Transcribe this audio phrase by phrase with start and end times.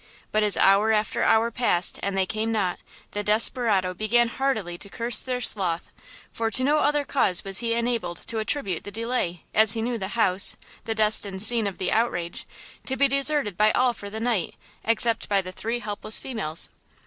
[0.31, 2.79] But as hour after hour passed and they came not,
[3.11, 8.17] the desperado began heartily to curse their sloth–for to no other cause was he enabled
[8.25, 12.47] to attribute the delay, as he knew the house, the destined scene of the outrage,
[12.87, 16.71] to be deserted by all for the night, except by the three helpless females.